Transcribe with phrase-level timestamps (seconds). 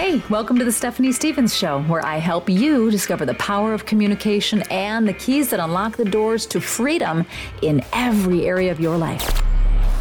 [0.00, 3.84] Hey, welcome to the Stephanie Stevens Show, where I help you discover the power of
[3.84, 7.26] communication and the keys that unlock the doors to freedom
[7.60, 9.42] in every area of your life.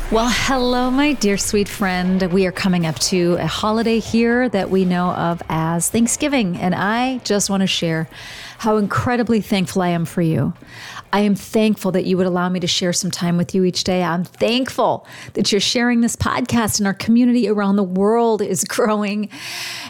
[0.09, 2.31] Well, hello, my dear sweet friend.
[2.31, 6.73] We are coming up to a holiday here that we know of as Thanksgiving, and
[6.73, 8.07] I just want to share
[8.57, 10.53] how incredibly thankful I am for you.
[11.11, 13.83] I am thankful that you would allow me to share some time with you each
[13.83, 14.03] day.
[14.03, 19.29] I'm thankful that you're sharing this podcast and our community around the world is growing.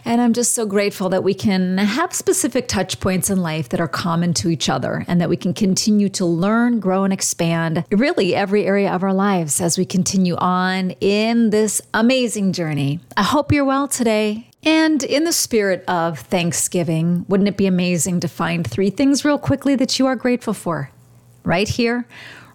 [0.06, 3.82] And I'm just so grateful that we can have specific touch points in life that
[3.82, 7.86] are common to each other and that we can continue to learn, grow, and expand
[7.92, 13.00] really every area of our lives as we continue on in this amazing journey.
[13.18, 14.50] I hope you're well today.
[14.64, 19.38] And in the spirit of Thanksgiving, wouldn't it be amazing to find three things real
[19.38, 20.92] quickly that you are grateful for?
[21.50, 22.08] Right here,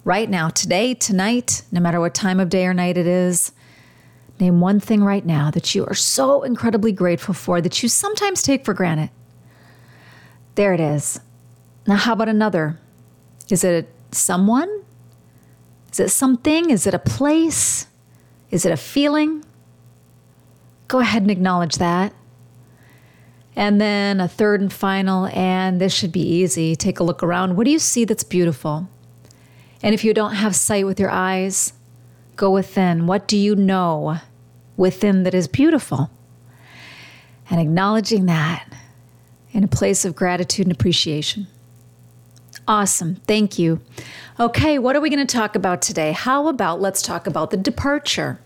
[0.05, 3.51] right now, today, tonight, no matter what time of day or night it is.
[4.39, 8.41] Name one thing right now that you are so incredibly grateful for that you sometimes
[8.41, 9.11] take for granted.
[10.55, 11.19] There it is.
[11.89, 12.79] Now, how about another?
[13.51, 14.85] Is it someone?
[15.91, 16.71] Is it something?
[16.71, 17.89] Is it a place?
[18.53, 19.45] Is it a feeling?
[20.87, 22.15] Go ahead and acknowledge that.
[23.57, 26.75] And then a third and final, and this should be easy.
[26.75, 27.57] Take a look around.
[27.57, 28.89] What do you see that's beautiful?
[29.83, 31.73] And if you don't have sight with your eyes,
[32.37, 33.07] go within.
[33.07, 34.19] What do you know
[34.77, 36.11] within that is beautiful?
[37.49, 38.67] And acknowledging that
[39.53, 41.47] in a place of gratitude and appreciation.
[42.67, 43.17] Awesome.
[43.27, 43.81] Thank you.
[44.41, 46.13] Okay, what are we going to talk about today?
[46.13, 48.41] How about let's talk about the departure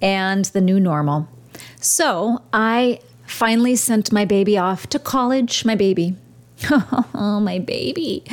[0.00, 1.28] and the new normal.
[1.80, 5.64] So, I finally sent my baby off to college.
[5.64, 6.16] My baby.
[6.70, 8.24] oh, my baby.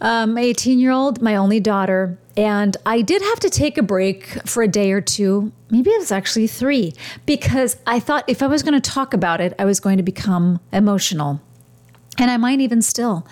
[0.00, 2.18] Um, my 18 year old, my only daughter.
[2.36, 5.52] And I did have to take a break for a day or two.
[5.68, 6.94] Maybe it was actually three,
[7.26, 10.02] because I thought if I was going to talk about it, I was going to
[10.02, 11.40] become emotional.
[12.18, 13.26] And I might even still.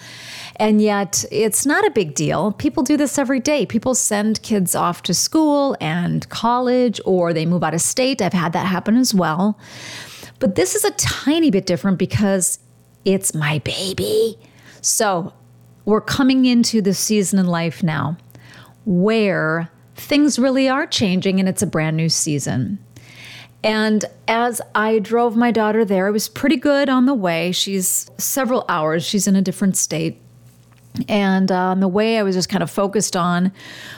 [0.57, 2.53] And yet, it's not a big deal.
[2.53, 3.65] People do this every day.
[3.65, 8.21] People send kids off to school and college, or they move out of state.
[8.21, 9.59] I've had that happen as well.
[10.39, 12.59] But this is a tiny bit different because
[13.05, 14.39] it's my baby.
[14.81, 15.33] So
[15.85, 18.17] we're coming into the season in life now
[18.85, 22.79] where things really are changing and it's a brand new season.
[23.65, 27.51] And as I drove my daughter there, it was pretty good on the way.
[27.51, 30.21] She's several hours, she's in a different state.
[31.09, 33.53] And uh, on the way, I was just kind of focused on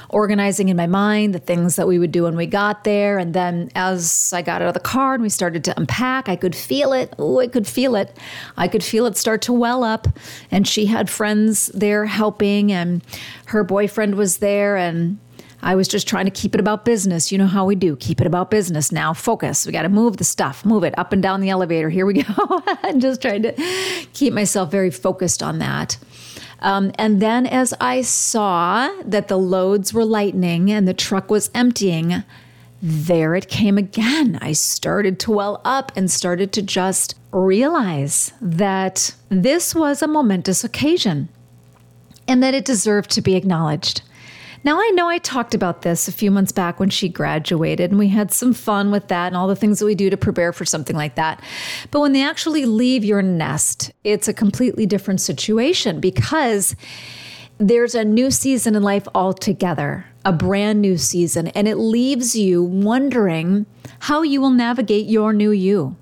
[0.08, 3.18] organizing in my mind the things that we would do when we got there.
[3.18, 6.36] And then as I got out of the car and we started to unpack, I
[6.36, 7.14] could feel it.
[7.18, 8.16] Oh, I could feel it.
[8.56, 10.08] I could feel it start to well up.
[10.50, 13.02] And she had friends there helping, and
[13.46, 14.76] her boyfriend was there.
[14.76, 15.18] And
[15.62, 17.30] I was just trying to keep it about business.
[17.30, 17.96] You know how we do.
[17.96, 18.90] Keep it about business.
[18.90, 19.66] Now focus.
[19.66, 21.90] We got to move the stuff, move it up and down the elevator.
[21.90, 22.62] Here we go.
[22.82, 23.52] I'm just trying to
[24.12, 25.98] keep myself very focused on that.
[26.60, 31.50] Um, and then as I saw that the loads were lightening and the truck was
[31.54, 32.22] emptying,
[32.82, 34.38] there it came again.
[34.40, 40.64] I started to well up and started to just realize that this was a momentous
[40.64, 41.28] occasion
[42.26, 44.02] and that it deserved to be acknowledged.
[44.62, 47.98] Now, I know I talked about this a few months back when she graduated, and
[47.98, 50.52] we had some fun with that and all the things that we do to prepare
[50.52, 51.42] for something like that.
[51.90, 56.76] But when they actually leave your nest, it's a completely different situation because
[57.56, 62.62] there's a new season in life altogether, a brand new season, and it leaves you
[62.62, 63.64] wondering
[64.00, 65.96] how you will navigate your new you.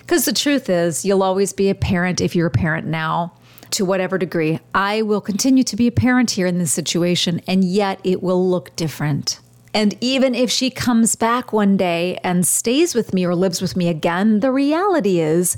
[0.00, 3.32] Because the truth is, you'll always be a parent if you're a parent now
[3.72, 4.60] to whatever degree.
[4.74, 8.48] I will continue to be a parent here in this situation, and yet it will
[8.48, 9.40] look different.
[9.74, 13.76] And even if she comes back one day and stays with me or lives with
[13.76, 15.56] me again, the reality is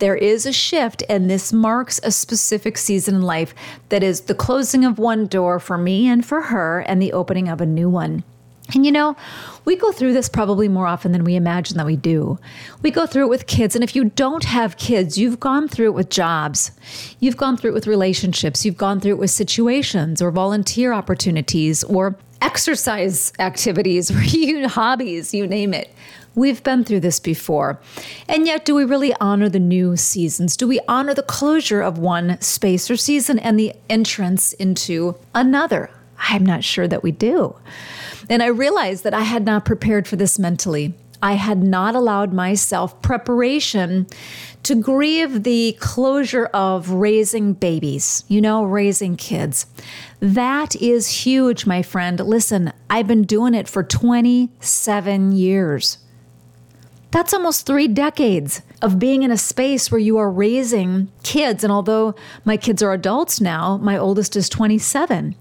[0.00, 3.54] there is a shift, and this marks a specific season in life
[3.90, 7.48] that is the closing of one door for me and for her, and the opening
[7.48, 8.24] of a new one.
[8.74, 9.16] And you know,
[9.64, 12.38] we go through this probably more often than we imagine that we do.
[12.82, 13.74] We go through it with kids.
[13.74, 16.72] And if you don't have kids, you've gone through it with jobs,
[17.20, 21.84] you've gone through it with relationships, you've gone through it with situations or volunteer opportunities
[21.84, 25.94] or exercise activities or hobbies, you name it.
[26.34, 27.80] We've been through this before.
[28.28, 30.56] And yet, do we really honor the new seasons?
[30.56, 35.90] Do we honor the closure of one space or season and the entrance into another?
[36.18, 37.54] I'm not sure that we do.
[38.28, 40.94] And I realized that I had not prepared for this mentally.
[41.22, 44.06] I had not allowed myself preparation
[44.64, 49.66] to grieve the closure of raising babies, you know, raising kids.
[50.20, 52.20] That is huge, my friend.
[52.20, 55.98] Listen, I've been doing it for 27 years.
[57.10, 61.64] That's almost three decades of being in a space where you are raising kids.
[61.64, 62.14] And although
[62.44, 65.34] my kids are adults now, my oldest is 27.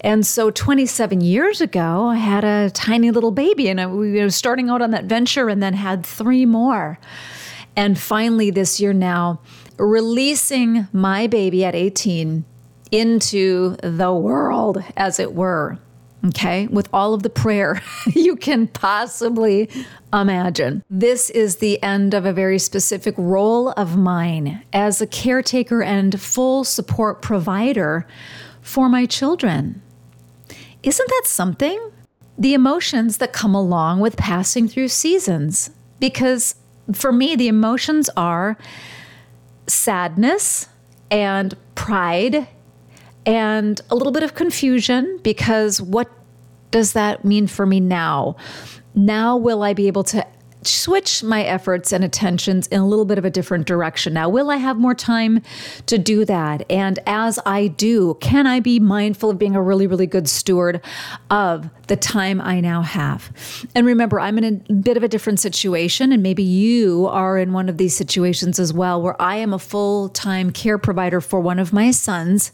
[0.00, 4.70] And so 27 years ago, I had a tiny little baby and I was starting
[4.70, 6.98] out on that venture and then had three more.
[7.76, 9.42] And finally, this year now,
[9.76, 12.42] releasing my baby at 18
[12.90, 15.78] into the world, as it were
[16.26, 17.82] okay, with all of the prayer
[18.14, 19.68] you can possibly
[20.12, 20.82] imagine.
[20.90, 26.20] This is the end of a very specific role of mine as a caretaker and
[26.20, 28.06] full support provider
[28.60, 29.80] for my children.
[30.82, 31.92] Isn't that something?
[32.38, 35.70] The emotions that come along with passing through seasons.
[35.98, 36.54] Because
[36.92, 38.56] for me, the emotions are
[39.66, 40.68] sadness
[41.10, 42.46] and pride
[43.28, 46.10] and a little bit of confusion because what
[46.70, 48.36] does that mean for me now?
[48.94, 50.26] Now, will I be able to
[50.68, 54.14] switch my efforts and attentions in a little bit of a different direction.
[54.14, 55.42] Now, will I have more time
[55.86, 56.64] to do that?
[56.70, 60.80] And as I do, can I be mindful of being a really, really good steward
[61.30, 63.32] of the time I now have?
[63.74, 67.52] And remember, I'm in a bit of a different situation, and maybe you are in
[67.52, 71.40] one of these situations as well, where I am a full time care provider for
[71.40, 72.52] one of my sons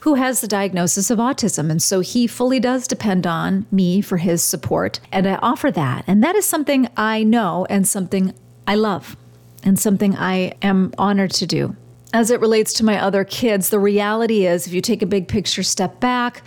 [0.00, 1.70] who has the diagnosis of autism.
[1.70, 5.00] And so he fully does depend on me for his support.
[5.10, 6.04] And I offer that.
[6.06, 8.34] And that is something I know and something
[8.66, 9.16] I love
[9.62, 11.76] and something I am honored to do.
[12.12, 15.28] As it relates to my other kids, the reality is if you take a big
[15.28, 16.42] picture step back,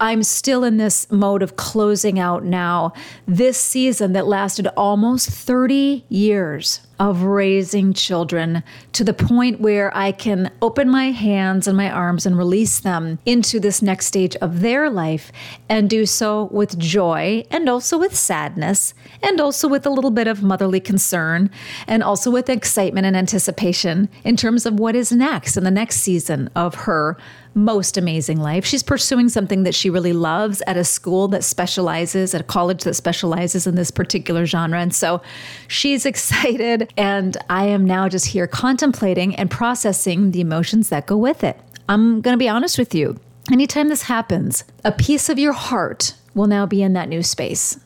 [0.00, 2.92] I'm still in this mode of closing out now
[3.26, 8.62] this season that lasted almost 30 years of raising children
[8.92, 13.18] to the point where I can open my hands and my arms and release them
[13.26, 15.32] into this next stage of their life
[15.68, 20.28] and do so with joy and also with sadness and also with a little bit
[20.28, 21.50] of motherly concern
[21.86, 25.96] and also with excitement and anticipation in terms of what is next in the next
[25.96, 27.16] season of her
[27.54, 28.64] most amazing life.
[28.64, 32.82] She's pursuing something that she really loves at a school that specializes, at a college
[32.84, 34.80] that specializes in this particular genre.
[34.80, 35.22] And so
[35.68, 41.16] she's excited and I am now just here contemplating and processing the emotions that go
[41.16, 41.58] with it.
[41.88, 43.18] I'm going to be honest with you.
[43.52, 47.78] Anytime this happens, a piece of your heart will now be in that new space.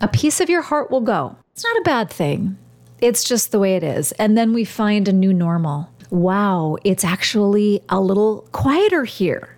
[0.00, 1.36] A piece of your heart will go.
[1.52, 2.58] It's not a bad thing.
[3.00, 4.12] It's just the way it is.
[4.12, 5.90] And then we find a new normal.
[6.10, 9.55] Wow, it's actually a little quieter here.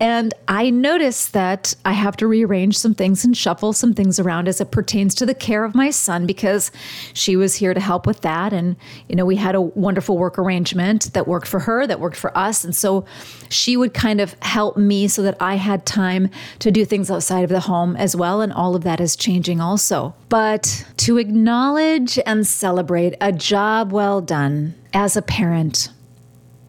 [0.00, 4.48] And I noticed that I have to rearrange some things and shuffle some things around
[4.48, 6.72] as it pertains to the care of my son because
[7.12, 8.52] she was here to help with that.
[8.52, 8.76] And,
[9.08, 12.36] you know, we had a wonderful work arrangement that worked for her, that worked for
[12.36, 12.64] us.
[12.64, 13.04] And so
[13.50, 16.30] she would kind of help me so that I had time
[16.60, 18.40] to do things outside of the home as well.
[18.40, 20.14] And all of that is changing also.
[20.30, 25.90] But to acknowledge and celebrate a job well done as a parent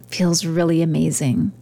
[0.07, 1.53] feels really amazing.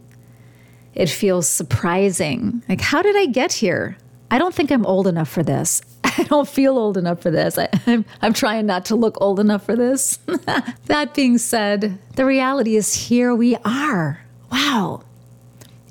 [1.00, 2.62] It feels surprising.
[2.68, 3.96] Like, how did I get here?
[4.30, 5.80] I don't think I'm old enough for this.
[6.04, 7.56] I don't feel old enough for this.
[7.56, 10.18] I, am I'm trying not to look old enough for this.
[10.84, 14.20] that being said, the reality is here we are.
[14.52, 15.00] Wow.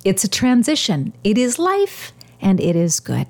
[0.05, 1.13] It's a transition.
[1.23, 3.25] It is life and it is good.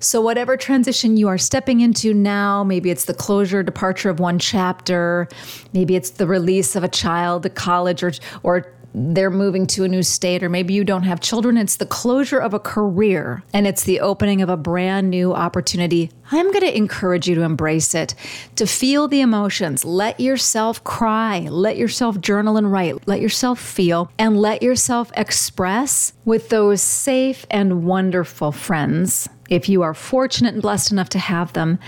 [0.00, 4.40] So, whatever transition you are stepping into now, maybe it's the closure, departure of one
[4.40, 5.28] chapter,
[5.72, 9.88] maybe it's the release of a child to college or, or they're moving to a
[9.88, 11.56] new state, or maybe you don't have children.
[11.56, 16.10] It's the closure of a career and it's the opening of a brand new opportunity.
[16.32, 18.14] I'm going to encourage you to embrace it,
[18.56, 19.84] to feel the emotions.
[19.84, 26.12] Let yourself cry, let yourself journal and write, let yourself feel, and let yourself express
[26.24, 31.52] with those safe and wonderful friends if you are fortunate and blessed enough to have
[31.52, 31.78] them,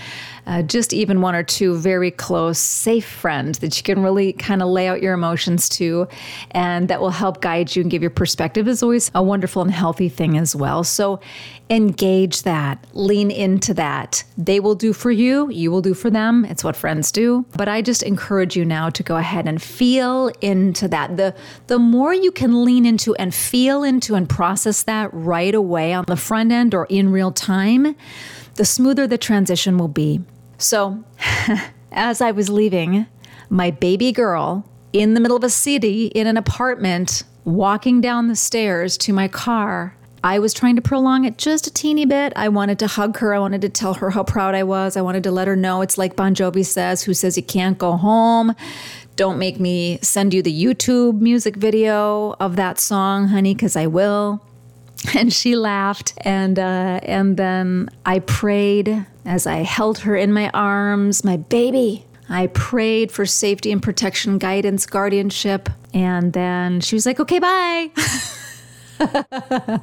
[0.45, 4.61] uh, just even one or two very close, safe friends that you can really kind
[4.61, 6.07] of lay out your emotions to,
[6.51, 9.71] and that will help guide you and give your perspective is always a wonderful and
[9.71, 10.83] healthy thing as well.
[10.83, 11.19] So
[11.69, 14.23] engage that, lean into that.
[14.37, 16.45] They will do for you, you will do for them.
[16.45, 17.45] It's what friends do.
[17.55, 21.17] But I just encourage you now to go ahead and feel into that.
[21.17, 21.35] The
[21.67, 26.05] the more you can lean into and feel into and process that right away on
[26.07, 27.95] the front end or in real time,
[28.55, 30.21] the smoother the transition will be.
[30.57, 31.03] So,
[31.91, 33.07] as I was leaving,
[33.49, 38.35] my baby girl in the middle of a city in an apartment walking down the
[38.35, 39.95] stairs to my car
[40.25, 42.31] I was trying to prolong it just a teeny bit.
[42.37, 43.33] I wanted to hug her.
[43.33, 44.95] I wanted to tell her how proud I was.
[44.95, 47.77] I wanted to let her know it's like Bon Jovi says, who says you can't
[47.77, 48.55] go home.
[49.17, 53.87] Don't make me send you the YouTube music video of that song, honey, because I
[53.87, 54.41] will.
[55.15, 60.49] And she laughed, and uh, and then I prayed as I held her in my
[60.53, 62.05] arms, my baby.
[62.29, 65.69] I prayed for safety and protection, guidance, guardianship.
[65.93, 67.91] And then she was like, okay, bye.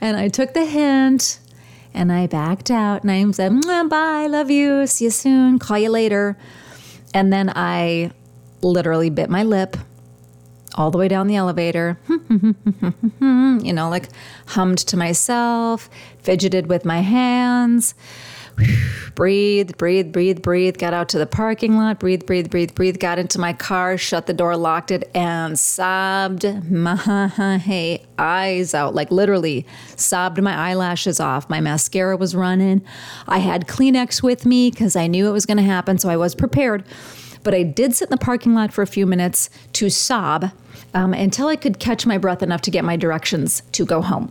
[0.00, 1.38] and I took the hint
[1.94, 3.52] and I backed out and I said,
[3.88, 6.36] bye, love you, see you soon, call you later.
[7.14, 8.12] And then I
[8.62, 9.76] literally bit my lip
[10.74, 14.08] all the way down the elevator, you know, like
[14.46, 15.90] hummed to myself,
[16.22, 17.94] fidgeted with my hands
[19.14, 20.78] breathe, breathe, breathe, breathe.
[20.78, 22.98] Got out to the parking lot, breathe, breathe, breathe, breathe.
[22.98, 28.94] Got into my car, shut the door, locked it, and sobbed my eyes out.
[28.94, 31.48] Like literally, sobbed my eyelashes off.
[31.48, 32.82] My mascara was running.
[33.26, 36.16] I had Kleenex with me because I knew it was going to happen, so I
[36.16, 36.84] was prepared.
[37.42, 40.50] But I did sit in the parking lot for a few minutes to sob
[40.94, 44.30] um, until I could catch my breath enough to get my directions to go home.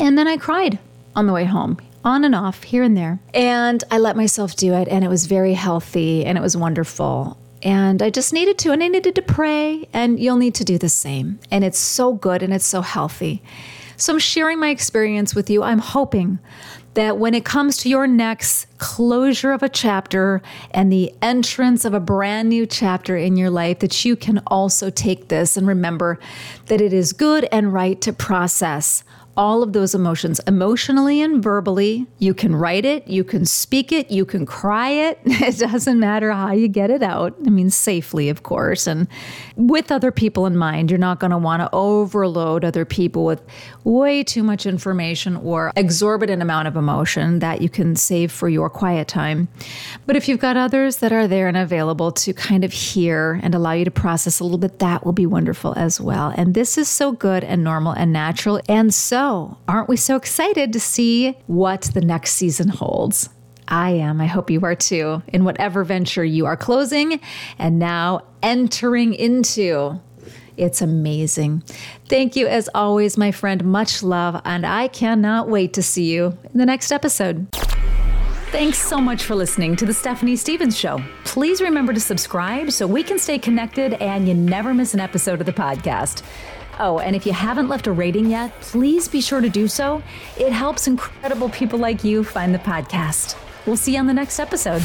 [0.00, 0.78] And then I cried
[1.14, 3.18] on the way home on and off, here and there.
[3.34, 7.36] And I let myself do it, and it was very healthy and it was wonderful.
[7.62, 10.78] And I just needed to, and I needed to pray, and you'll need to do
[10.78, 11.40] the same.
[11.50, 13.42] And it's so good and it's so healthy.
[13.96, 15.64] So I'm sharing my experience with you.
[15.64, 16.38] I'm hoping
[16.96, 21.92] that when it comes to your next closure of a chapter and the entrance of
[21.92, 26.18] a brand new chapter in your life, that you can also take this and remember
[26.66, 29.04] that it is good and right to process
[29.36, 32.06] all of those emotions emotionally and verbally.
[32.18, 35.20] You can write it, you can speak it, you can cry it.
[35.46, 37.36] It doesn't matter how you get it out.
[37.46, 39.06] I mean, safely, of course, and
[39.56, 40.90] with other people in mind.
[40.90, 43.42] You're not going to want to overload other people with
[43.84, 48.68] way too much information or exorbitant amount of emotion that you can save for your
[48.68, 49.48] quiet time.
[50.06, 53.54] But if you've got others that are there and available to kind of hear and
[53.54, 56.32] allow you to process a little bit, that will be wonderful as well.
[56.36, 58.60] And this is so good and normal and natural.
[58.68, 58.92] And
[59.68, 63.28] aren't we so excited to see what the next season holds?
[63.68, 64.20] I am.
[64.20, 67.20] I hope you are too, in whatever venture you are closing
[67.58, 70.00] and now entering into.
[70.56, 71.62] It's amazing.
[72.08, 73.64] Thank you, as always, my friend.
[73.64, 77.46] Much love, and I cannot wait to see you in the next episode.
[78.52, 81.02] Thanks so much for listening to The Stephanie Stevens Show.
[81.24, 85.40] Please remember to subscribe so we can stay connected and you never miss an episode
[85.40, 86.22] of the podcast.
[86.78, 90.02] Oh, and if you haven't left a rating yet, please be sure to do so.
[90.38, 93.36] It helps incredible people like you find the podcast.
[93.66, 94.82] We'll see you on the next episode.